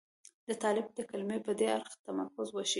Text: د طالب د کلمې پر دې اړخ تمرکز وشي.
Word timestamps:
د 0.47 0.49
طالب 0.63 0.85
د 0.97 0.99
کلمې 1.09 1.37
پر 1.45 1.53
دې 1.59 1.67
اړخ 1.75 1.91
تمرکز 2.07 2.47
وشي. 2.51 2.69